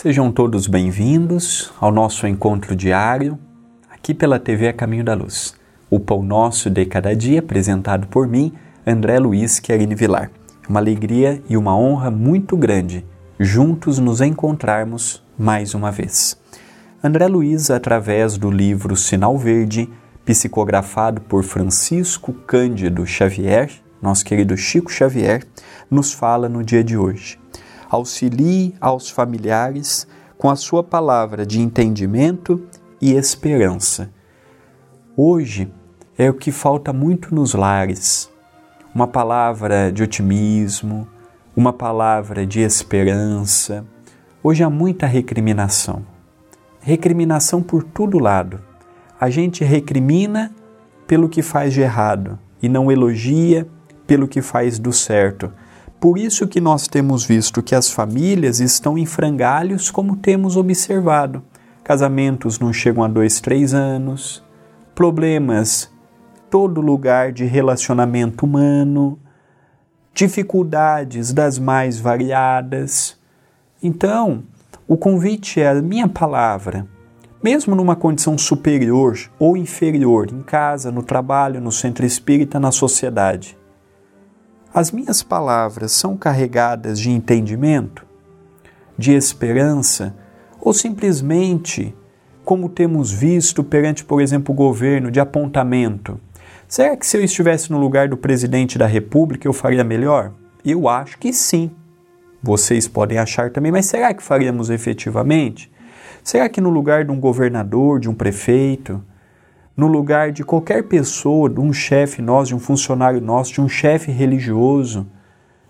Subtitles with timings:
[0.00, 3.36] Sejam todos bem-vindos ao nosso encontro diário,
[3.90, 5.56] aqui pela TV A Caminho da Luz.
[5.90, 8.52] O Pão Nosso de Cada Dia, apresentado por mim,
[8.86, 10.30] André Luiz Querini Vilar.
[10.68, 13.04] Uma alegria e uma honra muito grande
[13.40, 16.40] juntos nos encontrarmos mais uma vez.
[17.02, 19.90] André Luiz, através do livro Sinal Verde,
[20.24, 23.68] psicografado por Francisco Cândido Xavier,
[24.00, 25.42] nosso querido Chico Xavier,
[25.90, 27.36] nos fala no dia de hoje
[27.90, 32.62] auxilie aos familiares com a sua palavra de entendimento
[33.00, 34.10] e esperança.
[35.16, 35.72] Hoje
[36.16, 38.30] é o que falta muito nos lares.
[38.94, 41.08] Uma palavra de otimismo,
[41.56, 43.84] uma palavra de esperança.
[44.42, 46.04] Hoje há muita recriminação.
[46.80, 48.60] Recriminação por todo lado.
[49.20, 50.52] A gente recrimina
[51.06, 53.66] pelo que faz de errado e não elogia
[54.06, 55.52] pelo que faz do certo
[56.00, 61.42] por isso que nós temos visto que as famílias estão em frangalhos, como temos observado.
[61.82, 64.42] Casamentos não chegam a dois, três anos,
[64.94, 65.90] problemas
[66.48, 69.18] todo lugar de relacionamento humano,
[70.14, 73.18] dificuldades das mais variadas.
[73.82, 74.44] Então,
[74.86, 76.86] o convite é a minha palavra,
[77.42, 83.58] mesmo numa condição superior ou inferior, em casa, no trabalho, no centro espírita, na sociedade
[84.78, 88.06] as minhas palavras são carregadas de entendimento,
[88.96, 90.14] de esperança,
[90.60, 91.92] ou simplesmente,
[92.44, 96.20] como temos visto perante, por exemplo, o governo, de apontamento?
[96.68, 100.32] Será que se eu estivesse no lugar do presidente da República eu faria melhor?
[100.64, 101.72] Eu acho que sim.
[102.40, 105.72] Vocês podem achar também, mas será que faríamos efetivamente?
[106.22, 109.02] Será que no lugar de um governador, de um prefeito,
[109.78, 113.68] no lugar de qualquer pessoa, de um chefe nosso, de um funcionário nosso, de um
[113.68, 115.06] chefe religioso,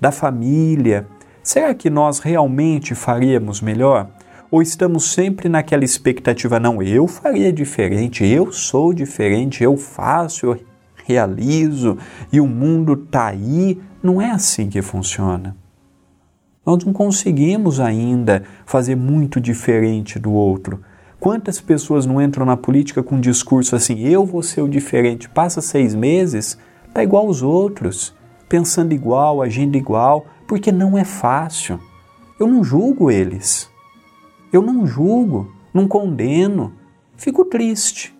[0.00, 1.06] da família,
[1.40, 4.10] será que nós realmente faríamos melhor?
[4.50, 10.60] Ou estamos sempre naquela expectativa, não, eu faria diferente, eu sou diferente, eu faço, eu
[11.06, 11.96] realizo
[12.32, 13.80] e o mundo está aí?
[14.02, 15.56] Não é assim que funciona.
[16.66, 20.82] Nós não conseguimos ainda fazer muito diferente do outro
[21.22, 25.28] Quantas pessoas não entram na política com um discurso assim, eu vou ser o diferente,
[25.28, 26.58] passa seis meses,
[26.92, 28.12] tá igual aos outros,
[28.48, 31.78] pensando igual, agindo igual, porque não é fácil.
[32.40, 33.70] Eu não julgo eles.
[34.52, 36.72] Eu não julgo, não condeno,
[37.16, 38.12] fico triste.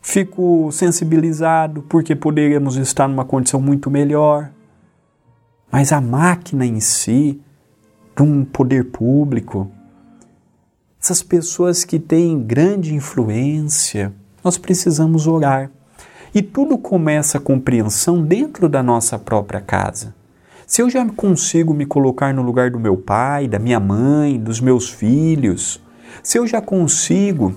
[0.00, 4.50] Fico sensibilizado porque poderíamos estar numa condição muito melhor.
[5.70, 7.40] Mas a máquina em si,
[8.16, 9.70] de um poder público,
[11.04, 14.10] essas pessoas que têm grande influência,
[14.42, 15.70] nós precisamos orar.
[16.34, 20.14] E tudo começa a compreensão dentro da nossa própria casa.
[20.66, 24.62] Se eu já consigo me colocar no lugar do meu pai, da minha mãe, dos
[24.62, 25.78] meus filhos,
[26.22, 27.54] se eu já consigo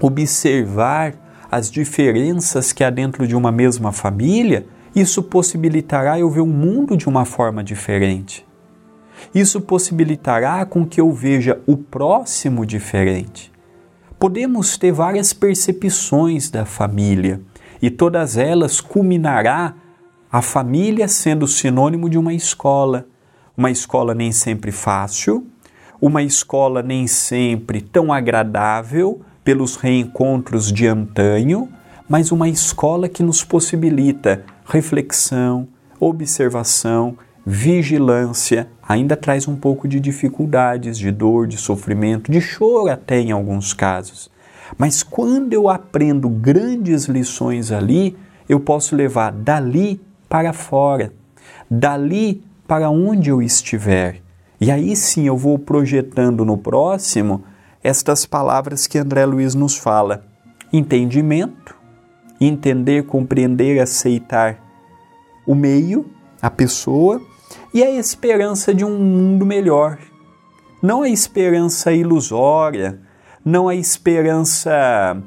[0.00, 1.12] observar
[1.50, 6.96] as diferenças que há dentro de uma mesma família, isso possibilitará eu ver o mundo
[6.96, 8.48] de uma forma diferente.
[9.34, 13.50] Isso possibilitará com que eu veja o próximo diferente.
[14.18, 17.40] Podemos ter várias percepções da família
[17.80, 19.74] e todas elas culminará
[20.30, 23.06] a família sendo sinônimo de uma escola.
[23.56, 25.46] Uma escola nem sempre fácil,
[26.00, 31.68] uma escola nem sempre tão agradável pelos reencontros de antanho,
[32.08, 35.68] mas uma escola que nos possibilita reflexão,
[35.98, 37.16] observação
[37.50, 43.32] vigilância ainda traz um pouco de dificuldades, de dor, de sofrimento, de choro até em
[43.32, 44.30] alguns casos.
[44.78, 48.16] Mas quando eu aprendo grandes lições ali,
[48.48, 51.12] eu posso levar dali para fora,
[51.68, 54.22] dali para onde eu estiver.
[54.60, 57.42] E aí sim eu vou projetando no próximo
[57.82, 60.24] estas palavras que André Luiz nos fala:
[60.72, 61.74] entendimento,
[62.40, 64.56] entender, compreender, aceitar
[65.44, 66.06] o meio,
[66.40, 67.20] a pessoa
[67.72, 69.98] e a esperança de um mundo melhor.
[70.82, 73.00] Não a esperança ilusória,
[73.44, 75.22] não a esperança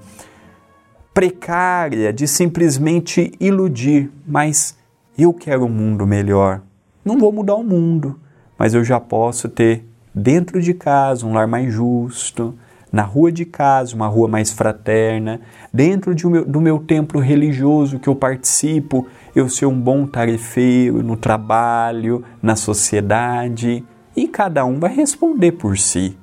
[1.13, 4.75] precária de simplesmente iludir, mas
[5.18, 6.62] eu quero um mundo melhor.
[7.06, 8.19] Não vou mudar o mundo,
[8.57, 12.56] mas eu já posso ter dentro de casa um lar mais justo,
[12.92, 15.42] na rua de casa, uma rua mais fraterna,
[15.74, 21.18] dentro de do meu templo religioso que eu participo, eu ser um bom tarefeiro no
[21.18, 23.83] trabalho, na sociedade,
[24.15, 26.18] e cada um vai responder por si.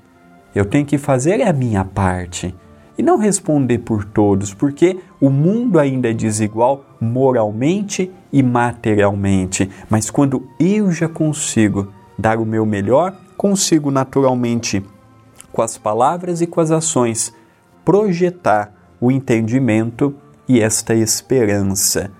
[0.55, 2.55] Eu tenho que fazer a minha parte
[2.97, 9.71] e não responder por todos, porque o mundo ainda é desigual moralmente e materialmente.
[9.89, 14.85] Mas quando eu já consigo dar o meu melhor, consigo naturalmente
[15.53, 17.33] com as palavras e com as ações,
[17.85, 20.15] projetar o entendimento
[20.49, 22.20] e esta esperança.